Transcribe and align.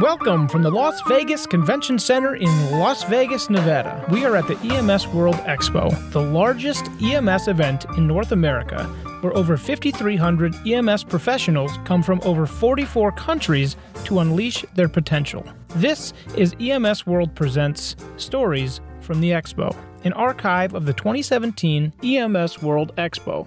Welcome 0.00 0.46
from 0.46 0.62
the 0.62 0.70
Las 0.70 1.00
Vegas 1.08 1.46
Convention 1.46 1.98
Center 1.98 2.36
in 2.36 2.70
Las 2.70 3.04
Vegas, 3.04 3.48
Nevada. 3.48 4.04
We 4.10 4.26
are 4.26 4.36
at 4.36 4.46
the 4.46 4.58
EMS 4.58 5.08
World 5.08 5.36
Expo, 5.36 5.90
the 6.12 6.20
largest 6.20 6.90
EMS 7.02 7.48
event 7.48 7.86
in 7.96 8.06
North 8.06 8.32
America, 8.32 8.84
where 9.22 9.34
over 9.34 9.56
5,300 9.56 10.54
EMS 10.66 11.02
professionals 11.04 11.78
come 11.86 12.02
from 12.02 12.20
over 12.24 12.44
44 12.44 13.10
countries 13.12 13.76
to 14.04 14.20
unleash 14.20 14.66
their 14.74 14.88
potential. 14.88 15.46
This 15.76 16.12
is 16.36 16.54
EMS 16.60 17.06
World 17.06 17.34
Presents 17.34 17.96
Stories 18.18 18.82
from 19.00 19.22
the 19.22 19.30
Expo, 19.30 19.74
an 20.04 20.12
archive 20.12 20.74
of 20.74 20.84
the 20.84 20.92
2017 20.92 21.94
EMS 22.04 22.60
World 22.60 22.94
Expo. 22.96 23.46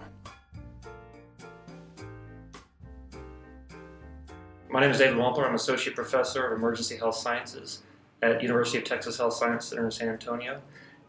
My 4.72 4.82
name 4.82 4.92
is 4.92 5.00
David 5.00 5.18
Wampler. 5.18 5.48
I'm 5.48 5.56
Associate 5.56 5.96
Professor 5.96 6.46
of 6.46 6.56
Emergency 6.56 6.96
Health 6.96 7.16
Sciences 7.16 7.82
at 8.22 8.44
University 8.44 8.78
of 8.78 8.84
Texas 8.84 9.18
Health 9.18 9.34
Science 9.34 9.66
Center 9.66 9.86
in 9.86 9.90
San 9.90 10.10
Antonio. 10.10 10.62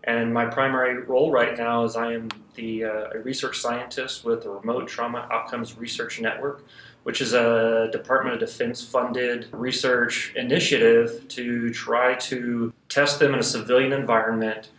And 0.05 0.33
my 0.33 0.47
primary 0.47 1.03
role 1.03 1.31
right 1.31 1.59
now 1.59 1.85
is 1.85 1.95
I 1.95 2.15
am 2.15 2.31
the 2.55 2.85
uh, 2.85 3.11
a 3.13 3.19
research 3.19 3.59
scientist 3.59 4.25
with 4.25 4.45
the 4.45 4.49
Remote 4.49 4.89
Trauma 4.89 5.29
Outcomes 5.31 5.77
Research 5.77 6.23
Network, 6.23 6.65
which 7.03 7.21
is 7.21 7.35
a 7.35 7.91
Department 7.93 8.43
of 8.43 8.49
Defense 8.49 8.83
funded 8.83 9.49
research 9.53 10.33
initiative 10.37 11.29
to 11.29 11.71
try 11.71 12.15
to 12.15 12.73
test 12.89 13.21
them 13.21 13.35
in 13.35 13.41
a 13.41 13.43
civilian 13.43 13.93
environment 13.93 14.71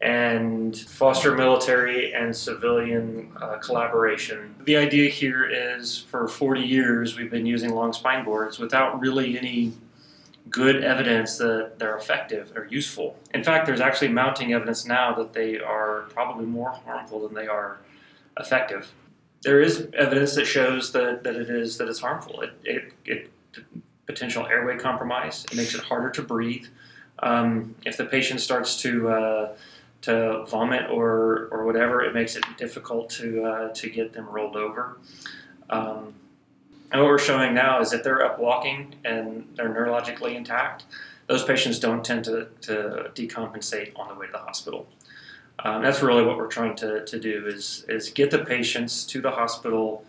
and 0.00 0.76
foster 0.76 1.34
military 1.34 2.12
and 2.12 2.34
civilian 2.34 3.32
uh, 3.40 3.56
collaboration. 3.56 4.54
The 4.64 4.76
idea 4.76 5.08
here 5.08 5.46
is 5.46 5.98
for 5.98 6.28
40 6.28 6.60
years 6.60 7.16
we've 7.16 7.30
been 7.30 7.46
using 7.46 7.70
long 7.70 7.92
spine 7.92 8.24
boards 8.24 8.58
without 8.58 9.00
really 9.00 9.38
any 9.38 9.72
good 10.50 10.84
evidence 10.84 11.38
that 11.38 11.78
they're 11.78 11.96
effective 11.96 12.52
or 12.54 12.66
useful. 12.66 13.18
In 13.34 13.42
fact, 13.42 13.66
there's 13.66 13.80
actually 13.80 14.08
mounting 14.08 14.52
evidence 14.52 14.86
now 14.86 15.14
that 15.14 15.32
they 15.32 15.58
are 15.58 16.02
probably 16.10 16.46
more 16.46 16.70
harmful 16.70 17.26
than 17.26 17.34
they 17.34 17.46
are 17.46 17.78
effective. 18.38 18.92
There 19.42 19.60
is 19.60 19.88
evidence 19.94 20.34
that 20.34 20.46
shows 20.46 20.92
that, 20.92 21.24
that 21.24 21.36
it 21.36 21.50
is 21.50 21.78
that 21.78 21.88
it's 21.88 22.00
harmful. 22.00 22.42
It, 22.42 22.52
it, 22.64 22.92
it 23.06 23.30
potential 24.06 24.46
airway 24.46 24.76
compromise. 24.78 25.44
It 25.50 25.56
makes 25.56 25.74
it 25.74 25.80
harder 25.80 26.10
to 26.10 26.22
breathe. 26.22 26.66
Um, 27.20 27.74
if 27.84 27.96
the 27.96 28.04
patient 28.04 28.40
starts 28.40 28.80
to 28.82 29.08
uh, 29.08 29.56
to 30.06 30.44
vomit 30.46 30.88
or, 30.88 31.48
or 31.50 31.64
whatever, 31.64 32.04
it 32.04 32.14
makes 32.14 32.36
it 32.36 32.44
difficult 32.56 33.10
to, 33.10 33.44
uh, 33.44 33.68
to 33.74 33.90
get 33.90 34.12
them 34.12 34.28
rolled 34.28 34.54
over. 34.54 34.98
Um, 35.68 36.14
and 36.92 37.00
what 37.00 37.08
we're 37.08 37.18
showing 37.18 37.54
now 37.54 37.80
is 37.80 37.90
that 37.90 38.04
they're 38.04 38.24
up 38.24 38.38
walking 38.38 38.94
and 39.04 39.48
they're 39.56 39.68
neurologically 39.68 40.36
intact. 40.36 40.84
Those 41.26 41.42
patients 41.42 41.80
don't 41.80 42.04
tend 42.04 42.24
to, 42.26 42.46
to 42.62 43.10
decompensate 43.16 43.98
on 43.98 44.06
the 44.06 44.14
way 44.14 44.26
to 44.26 44.32
the 44.32 44.38
hospital. 44.38 44.86
Um, 45.58 45.82
that's 45.82 46.00
really 46.02 46.22
what 46.22 46.36
we're 46.36 46.46
trying 46.46 46.76
to, 46.76 47.04
to 47.04 47.18
do 47.18 47.44
is, 47.48 47.84
is 47.88 48.10
get 48.10 48.30
the 48.30 48.44
patients 48.44 49.04
to 49.06 49.20
the 49.20 49.32
hospital 49.32 50.04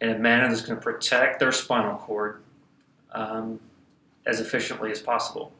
in 0.00 0.08
a 0.08 0.18
manner 0.18 0.48
that's 0.48 0.62
going 0.62 0.78
to 0.78 0.82
protect 0.82 1.40
their 1.40 1.52
spinal 1.52 1.96
cord 1.96 2.40
um, 3.12 3.60
as 4.24 4.40
efficiently 4.40 4.90
as 4.90 5.02
possible. 5.02 5.52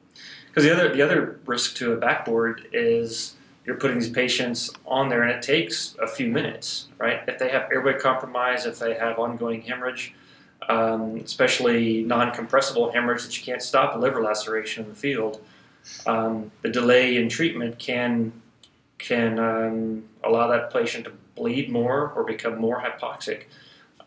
Because 0.58 0.70
the 0.70 0.74
other 0.74 0.92
the 0.92 1.02
other 1.02 1.38
risk 1.46 1.76
to 1.76 1.92
a 1.92 1.96
backboard 1.96 2.66
is 2.72 3.36
you're 3.64 3.76
putting 3.76 4.00
these 4.00 4.10
patients 4.10 4.72
on 4.84 5.08
there, 5.08 5.22
and 5.22 5.30
it 5.30 5.40
takes 5.40 5.94
a 6.02 6.06
few 6.08 6.26
minutes, 6.26 6.88
right? 6.98 7.20
If 7.28 7.38
they 7.38 7.48
have 7.50 7.70
airway 7.70 7.96
compromise, 7.96 8.66
if 8.66 8.76
they 8.80 8.94
have 8.94 9.20
ongoing 9.20 9.62
hemorrhage, 9.62 10.14
um, 10.68 11.18
especially 11.18 12.02
non-compressible 12.02 12.90
hemorrhage 12.90 13.22
that 13.22 13.38
you 13.38 13.44
can't 13.44 13.62
stop, 13.62 13.94
a 13.94 13.98
liver 13.98 14.20
laceration 14.20 14.82
in 14.82 14.90
the 14.90 14.96
field, 14.96 15.40
um, 16.06 16.50
the 16.62 16.70
delay 16.70 17.18
in 17.18 17.28
treatment 17.28 17.78
can 17.78 18.32
can 18.98 19.38
um, 19.38 20.08
allow 20.24 20.48
that 20.48 20.72
patient 20.72 21.04
to 21.04 21.12
bleed 21.36 21.70
more 21.70 22.10
or 22.16 22.24
become 22.24 22.58
more 22.58 22.82
hypoxic 22.82 23.44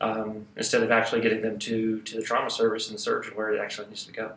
um, 0.02 0.46
instead 0.58 0.84
of 0.84 0.92
actually 0.92 1.22
getting 1.22 1.42
them 1.42 1.58
to, 1.60 2.02
to 2.02 2.18
the 2.18 2.22
trauma 2.22 2.50
service 2.50 2.90
and 2.90 2.98
the 2.98 3.02
surgeon 3.02 3.38
where 3.38 3.54
it 3.54 3.62
actually 3.62 3.88
needs 3.88 4.06
to 4.06 4.12
go. 4.12 4.34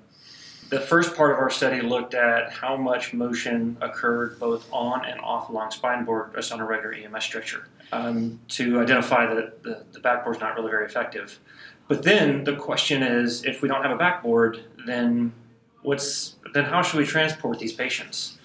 The 0.74 0.80
first 0.80 1.14
part 1.14 1.30
of 1.30 1.38
our 1.38 1.50
study 1.50 1.80
looked 1.80 2.14
at 2.14 2.50
how 2.50 2.76
much 2.76 3.12
motion 3.12 3.76
occurred 3.80 4.40
both 4.40 4.66
on 4.72 5.04
and 5.04 5.20
off 5.20 5.48
long 5.48 5.70
spine 5.70 6.04
board 6.04 6.34
just 6.34 6.50
on 6.50 6.58
a 6.58 6.64
regular 6.64 6.92
EMS 6.92 7.22
stretcher 7.22 7.68
um, 7.92 8.40
to 8.48 8.80
identify 8.80 9.32
that 9.32 9.62
the, 9.62 9.84
the 9.92 10.00
backboard 10.00 10.34
is 10.34 10.40
not 10.40 10.56
really 10.56 10.72
very 10.72 10.84
effective. 10.84 11.38
But 11.86 12.02
then 12.02 12.42
the 12.42 12.56
question 12.56 13.04
is, 13.04 13.44
if 13.44 13.62
we 13.62 13.68
don't 13.68 13.82
have 13.82 13.92
a 13.92 13.96
backboard, 13.96 14.64
then 14.84 15.32
what's 15.82 16.34
then 16.54 16.64
how 16.64 16.82
should 16.82 16.98
we 16.98 17.06
transport 17.06 17.60
these 17.60 17.72
patients? 17.72 18.38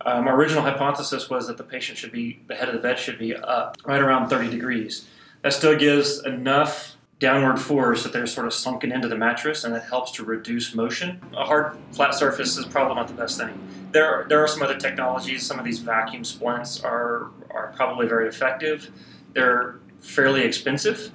Um, 0.00 0.26
our 0.26 0.34
original 0.34 0.64
hypothesis 0.64 1.30
was 1.30 1.46
that 1.46 1.56
the 1.56 1.62
patient 1.62 1.98
should 1.98 2.10
be 2.10 2.40
the 2.48 2.56
head 2.56 2.66
of 2.66 2.74
the 2.74 2.80
bed 2.80 2.98
should 2.98 3.16
be 3.16 3.32
up 3.32 3.76
right 3.84 4.02
around 4.02 4.28
30 4.28 4.50
degrees. 4.50 5.06
That 5.42 5.52
still 5.52 5.78
gives 5.78 6.18
enough 6.24 6.95
downward 7.18 7.58
force 7.58 8.02
that 8.02 8.12
they're 8.12 8.26
sort 8.26 8.46
of 8.46 8.52
sunken 8.52 8.92
into 8.92 9.08
the 9.08 9.16
mattress 9.16 9.64
and 9.64 9.74
that 9.74 9.84
helps 9.84 10.10
to 10.12 10.24
reduce 10.24 10.74
motion. 10.74 11.20
A 11.36 11.44
hard 11.44 11.76
flat 11.92 12.14
surface 12.14 12.56
is 12.58 12.66
probably 12.66 12.94
not 12.94 13.08
the 13.08 13.14
best 13.14 13.38
thing. 13.38 13.58
There 13.92 14.06
are, 14.06 14.28
there 14.28 14.42
are 14.42 14.48
some 14.48 14.62
other 14.62 14.76
technologies. 14.76 15.46
Some 15.46 15.58
of 15.58 15.64
these 15.64 15.78
vacuum 15.78 16.24
splints 16.24 16.82
are, 16.84 17.30
are 17.50 17.72
probably 17.74 18.06
very 18.06 18.28
effective. 18.28 18.90
They're 19.32 19.80
fairly 20.00 20.42
expensive. 20.42 21.10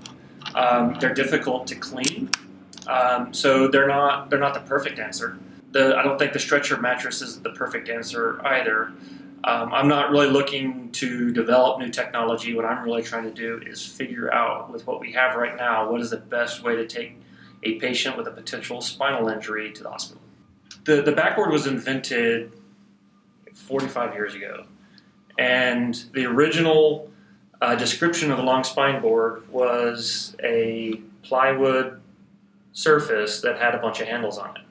Um, 0.55 0.95
they're 0.99 1.13
difficult 1.13 1.67
to 1.67 1.75
clean. 1.75 2.31
Um, 2.87 3.33
so 3.33 3.67
they're 3.67 3.87
not 3.87 4.29
they're 4.29 4.39
not 4.39 4.53
the 4.53 4.59
perfect 4.61 4.99
answer. 4.99 5.37
The, 5.71 5.95
I 5.95 6.03
don't 6.03 6.17
think 6.17 6.33
the 6.33 6.39
stretcher 6.39 6.77
mattress 6.77 7.21
is 7.21 7.39
the 7.41 7.51
perfect 7.51 7.89
answer 7.89 8.45
either. 8.45 8.91
Um, 9.43 9.73
I'm 9.73 9.87
not 9.87 10.11
really 10.11 10.29
looking 10.29 10.91
to 10.93 11.31
develop 11.31 11.79
new 11.79 11.89
technology. 11.89 12.53
What 12.53 12.65
I'm 12.65 12.83
really 12.83 13.01
trying 13.01 13.23
to 13.23 13.31
do 13.31 13.61
is 13.65 13.83
figure 13.83 14.31
out, 14.31 14.71
with 14.71 14.85
what 14.85 14.99
we 14.99 15.13
have 15.13 15.35
right 15.35 15.55
now, 15.55 15.91
what 15.91 15.99
is 15.99 16.11
the 16.11 16.17
best 16.17 16.63
way 16.63 16.75
to 16.75 16.85
take 16.85 17.17
a 17.63 17.79
patient 17.79 18.17
with 18.17 18.27
a 18.27 18.31
potential 18.31 18.81
spinal 18.81 19.29
injury 19.29 19.71
to 19.73 19.83
the 19.83 19.89
hospital. 19.89 20.21
The, 20.83 21.01
the 21.01 21.11
backboard 21.11 21.51
was 21.51 21.67
invented 21.67 22.53
45 23.53 24.13
years 24.13 24.35
ago, 24.35 24.65
and 25.37 25.95
the 26.13 26.25
original 26.25 27.09
uh, 27.61 27.75
description 27.75 28.31
of 28.31 28.37
the 28.37 28.43
long 28.43 28.63
spine 28.63 29.01
board 29.01 29.47
was 29.51 30.35
a 30.43 31.01
plywood 31.23 32.01
surface 32.73 33.41
that 33.41 33.57
had 33.57 33.75
a 33.75 33.79
bunch 33.79 34.01
of 34.01 34.07
handles 34.07 34.37
on 34.37 34.57
it. 34.57 34.63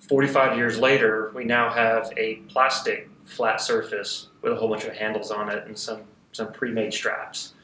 45 0.00 0.56
years 0.56 0.78
later, 0.78 1.32
we 1.34 1.44
now 1.44 1.70
have 1.70 2.12
a 2.16 2.36
plastic 2.48 3.08
flat 3.26 3.60
surface 3.60 4.28
with 4.42 4.52
a 4.52 4.56
whole 4.56 4.68
bunch 4.68 4.84
of 4.84 4.94
handles 4.94 5.30
on 5.30 5.50
it 5.50 5.66
and 5.66 5.78
some 5.78 6.00
some 6.32 6.52
pre-made 6.52 6.92
straps. 6.92 7.54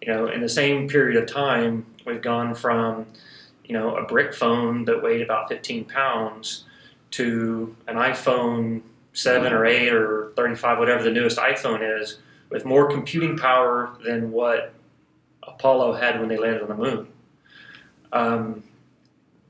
You 0.00 0.12
know, 0.12 0.28
in 0.28 0.40
the 0.40 0.48
same 0.48 0.88
period 0.88 1.22
of 1.22 1.28
time, 1.28 1.86
we've 2.06 2.22
gone 2.22 2.54
from 2.54 3.06
you 3.64 3.74
know 3.74 3.96
a 3.96 4.04
brick 4.04 4.34
phone 4.34 4.84
that 4.86 5.02
weighed 5.02 5.22
about 5.22 5.48
15 5.48 5.84
pounds 5.84 6.64
to 7.12 7.76
an 7.86 7.96
iPhone 7.96 8.82
7 9.12 9.52
or 9.52 9.66
8 9.66 9.92
or 9.92 10.32
35, 10.36 10.78
whatever 10.78 11.02
the 11.02 11.10
newest 11.10 11.38
iPhone 11.38 12.00
is, 12.00 12.18
with 12.50 12.64
more 12.64 12.90
computing 12.90 13.36
power 13.36 13.94
than 14.04 14.32
what 14.32 14.72
Apollo 15.42 15.94
had 15.94 16.18
when 16.18 16.28
they 16.28 16.38
landed 16.38 16.62
on 16.62 16.68
the 16.68 16.74
moon. 16.74 17.08
Um, 18.12 18.62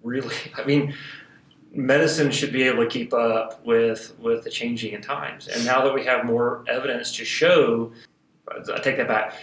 really, 0.02 0.34
I 0.56 0.64
mean, 0.64 0.94
medicine 1.74 2.30
should 2.30 2.52
be 2.52 2.62
able 2.64 2.84
to 2.84 2.90
keep 2.90 3.12
up 3.12 3.64
with 3.64 4.14
with 4.20 4.44
the 4.44 4.50
changing 4.50 4.92
in 4.92 5.02
times. 5.02 5.48
And 5.48 5.64
now 5.64 5.82
that 5.84 5.94
we 5.94 6.04
have 6.04 6.24
more 6.24 6.64
evidence 6.68 7.16
to 7.16 7.24
show, 7.24 7.92
I 8.48 8.78
take 8.80 8.96
that 8.98 9.08
back. 9.08 9.34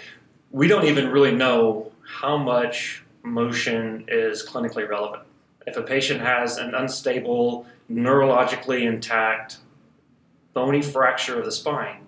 We 0.51 0.67
don't 0.67 0.85
even 0.85 1.09
really 1.09 1.33
know 1.33 1.91
how 2.05 2.37
much 2.37 3.03
motion 3.23 4.05
is 4.07 4.45
clinically 4.45 4.87
relevant. 4.87 5.23
If 5.67 5.77
a 5.77 5.81
patient 5.81 6.21
has 6.21 6.57
an 6.57 6.73
unstable, 6.73 7.67
neurologically 7.91 8.83
intact, 8.83 9.57
bony 10.53 10.81
fracture 10.81 11.37
of 11.37 11.45
the 11.45 11.51
spine, 11.51 12.05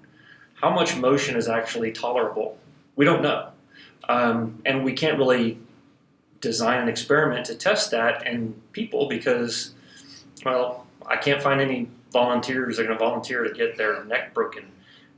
how 0.56 0.74
much 0.74 0.96
motion 0.96 1.36
is 1.36 1.48
actually 1.48 1.92
tolerable? 1.92 2.58
We 2.96 3.06
don't 3.06 3.22
know. 3.22 3.50
Um, 4.10 4.62
and 4.66 4.84
we 4.84 4.94
can't 4.94 5.18
really 5.18 5.60
design 6.40 6.82
an 6.82 6.90
experiment 6.90 7.46
to 7.48 7.56
test 7.56 7.92
that 7.92 8.26
in 8.26 8.60
people 8.72 9.08
because 9.08 9.74
well, 10.46 10.88
I 11.06 11.18
can't 11.18 11.42
find 11.42 11.62
any 11.62 11.90
volunteers 12.12 12.78
that 12.78 12.84
are 12.84 12.88
going 12.88 12.98
to 12.98 13.04
volunteer 13.04 13.44
to 13.44 13.54
get 13.54 13.78
their 13.78 14.04
neck 14.06 14.34
broken 14.34 14.66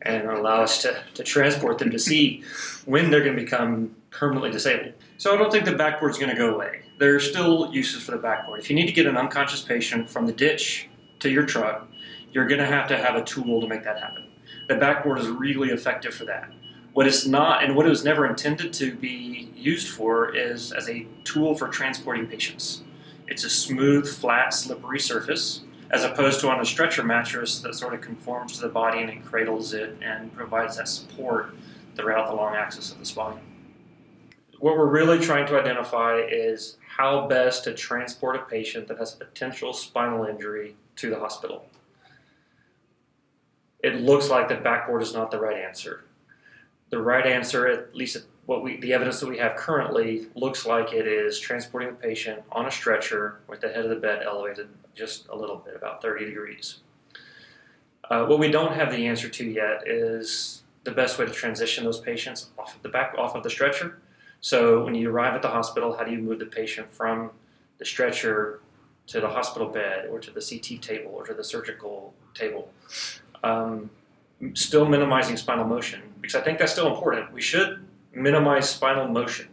and 0.03 0.27
allow 0.27 0.61
us 0.61 0.81
to, 0.81 1.03
to 1.13 1.23
transport 1.23 1.77
them 1.77 1.89
to 1.91 1.99
see 1.99 2.43
when 2.85 3.09
they're 3.09 3.23
going 3.23 3.35
to 3.35 3.41
become 3.41 3.95
permanently 4.11 4.51
disabled. 4.51 4.93
So 5.17 5.33
I 5.33 5.37
don't 5.37 5.51
think 5.51 5.65
the 5.65 5.75
backboard 5.75 6.11
is 6.11 6.17
going 6.17 6.29
to 6.29 6.37
go 6.37 6.53
away. 6.53 6.81
There 6.99 7.15
are 7.15 7.19
still 7.19 7.73
uses 7.73 8.03
for 8.03 8.11
the 8.11 8.17
backboard. 8.17 8.59
If 8.59 8.69
you 8.69 8.75
need 8.75 8.85
to 8.85 8.91
get 8.91 9.07
an 9.07 9.17
unconscious 9.17 9.61
patient 9.61 10.09
from 10.09 10.25
the 10.25 10.33
ditch 10.33 10.89
to 11.19 11.29
your 11.29 11.45
truck, 11.45 11.87
you're 12.31 12.47
going 12.47 12.59
to 12.59 12.65
have 12.65 12.87
to 12.89 12.97
have 12.97 13.15
a 13.15 13.23
tool 13.23 13.61
to 13.61 13.67
make 13.67 13.83
that 13.83 13.99
happen. 13.99 14.29
The 14.67 14.75
backboard 14.75 15.19
is 15.19 15.27
really 15.27 15.69
effective 15.69 16.13
for 16.13 16.25
that. 16.25 16.49
What 16.93 17.07
it's 17.07 17.25
not, 17.25 17.63
and 17.63 17.75
what 17.75 17.85
it 17.85 17.89
was 17.89 18.03
never 18.03 18.27
intended 18.27 18.71
to 18.73 18.95
be 18.95 19.51
used 19.55 19.89
for, 19.89 20.35
is 20.35 20.71
as 20.71 20.89
a 20.89 21.07
tool 21.23 21.55
for 21.55 21.67
transporting 21.67 22.27
patients. 22.27 22.83
It's 23.27 23.43
a 23.43 23.49
smooth, 23.49 24.07
flat, 24.07 24.53
slippery 24.53 24.99
surface, 24.99 25.61
as 25.91 26.03
opposed 26.03 26.39
to 26.41 26.49
on 26.49 26.59
a 26.59 26.65
stretcher 26.65 27.03
mattress 27.03 27.59
that 27.59 27.75
sort 27.75 27.93
of 27.93 28.01
conforms 28.01 28.53
to 28.53 28.61
the 28.61 28.69
body 28.69 28.99
and 28.99 29.09
it 29.09 29.23
cradles 29.23 29.73
it 29.73 29.97
and 30.01 30.33
provides 30.33 30.77
that 30.77 30.87
support 30.87 31.53
throughout 31.95 32.27
the 32.27 32.35
long 32.35 32.55
axis 32.55 32.91
of 32.91 32.99
the 32.99 33.05
spine. 33.05 33.39
What 34.59 34.77
we're 34.77 34.87
really 34.87 35.19
trying 35.19 35.45
to 35.47 35.59
identify 35.59 36.21
is 36.21 36.77
how 36.87 37.27
best 37.27 37.63
to 37.65 37.73
transport 37.73 38.35
a 38.35 38.39
patient 38.39 38.87
that 38.87 38.97
has 38.97 39.13
a 39.13 39.17
potential 39.17 39.73
spinal 39.73 40.25
injury 40.25 40.75
to 40.97 41.09
the 41.09 41.19
hospital. 41.19 41.65
It 43.83 44.01
looks 44.01 44.29
like 44.29 44.47
the 44.47 44.55
backboard 44.55 45.01
is 45.01 45.13
not 45.13 45.31
the 45.31 45.39
right 45.39 45.57
answer. 45.57 46.05
The 46.89 47.01
right 47.01 47.25
answer, 47.25 47.67
at 47.67 47.95
least 47.95 48.15
what 48.45 48.63
we, 48.63 48.77
the 48.77 48.93
evidence 48.93 49.19
that 49.19 49.29
we 49.29 49.37
have 49.37 49.55
currently, 49.55 50.27
looks 50.35 50.65
like 50.65 50.93
it 50.93 51.07
is 51.07 51.39
transporting 51.39 51.89
the 51.89 51.95
patient 51.95 52.41
on 52.51 52.65
a 52.65 52.71
stretcher 52.71 53.39
with 53.47 53.61
the 53.61 53.69
head 53.69 53.83
of 53.83 53.89
the 53.89 53.95
bed 53.95 54.23
elevated 54.25 54.67
just 54.93 55.27
a 55.29 55.35
little 55.35 55.57
bit, 55.57 55.75
about 55.75 56.01
30 56.01 56.25
degrees. 56.25 56.79
Uh, 58.09 58.25
what 58.25 58.37
we 58.39 58.51
don't 58.51 58.73
have 58.73 58.91
the 58.91 59.07
answer 59.07 59.29
to 59.29 59.45
yet 59.45 59.87
is 59.87 60.63
the 60.83 60.91
best 60.91 61.17
way 61.17 61.25
to 61.25 61.31
transition 61.31 61.85
those 61.85 61.99
patients 61.99 62.49
off 62.59 62.75
of 62.75 62.81
the 62.83 62.89
back, 62.89 63.15
off 63.17 63.33
of 63.35 63.43
the 63.43 63.49
stretcher, 63.49 63.99
so 64.43 64.83
when 64.83 64.93
you 64.93 65.09
arrive 65.09 65.35
at 65.35 65.41
the 65.41 65.47
hospital, 65.47 65.95
how 65.95 66.03
do 66.03 66.11
you 66.11 66.17
move 66.17 66.37
the 66.37 66.45
patient 66.45 66.93
from 66.93 67.31
the 67.77 67.85
stretcher 67.85 68.59
to 69.07 69.21
the 69.21 69.27
hospital 69.29 69.69
bed 69.69 70.07
or 70.11 70.19
to 70.19 70.31
the 70.31 70.41
CT 70.41 70.81
table 70.81 71.11
or 71.13 71.25
to 71.25 71.33
the 71.33 71.45
surgical 71.45 72.13
table? 72.33 72.69
Um, 73.41 73.89
still 74.53 74.85
minimizing 74.85 75.37
spinal 75.37 75.63
motion 75.63 76.01
because 76.19 76.35
I 76.35 76.41
think 76.41 76.59
that's 76.59 76.73
still 76.73 76.93
important. 76.93 77.31
We 77.31 77.39
should 77.39 77.87
minimize 78.13 78.69
spinal 78.69 79.07
motion. 79.07 79.47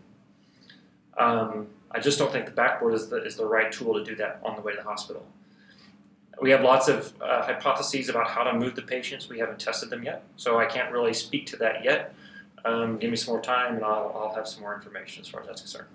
Um, 1.18 1.66
I 1.90 2.00
just 2.00 2.18
don't 2.18 2.30
think 2.30 2.46
the 2.46 2.52
backboard 2.52 2.94
is 2.94 3.08
the, 3.08 3.24
is 3.24 3.36
the 3.36 3.44
right 3.44 3.70
tool 3.70 3.94
to 3.94 4.04
do 4.04 4.14
that 4.16 4.40
on 4.44 4.56
the 4.56 4.62
way 4.62 4.72
to 4.72 4.78
the 4.78 4.84
hospital. 4.84 5.26
We 6.40 6.50
have 6.50 6.62
lots 6.62 6.88
of 6.88 7.12
uh, 7.20 7.42
hypotheses 7.42 8.08
about 8.08 8.28
how 8.28 8.44
to 8.44 8.54
move 8.54 8.74
the 8.74 8.82
patients. 8.82 9.28
We 9.28 9.38
haven't 9.38 9.60
tested 9.60 9.90
them 9.90 10.02
yet, 10.02 10.22
so 10.36 10.58
I 10.58 10.64
can't 10.64 10.90
really 10.90 11.12
speak 11.12 11.46
to 11.46 11.56
that 11.56 11.84
yet. 11.84 12.14
Um, 12.64 12.98
give 12.98 13.10
me 13.10 13.16
some 13.16 13.34
more 13.34 13.42
time 13.42 13.76
and 13.76 13.84
I'll, 13.84 14.14
I'll 14.14 14.34
have 14.34 14.46
some 14.46 14.62
more 14.62 14.74
information 14.74 15.22
as 15.22 15.28
far 15.28 15.40
as 15.40 15.46
that's 15.46 15.60
concerned. 15.60 15.88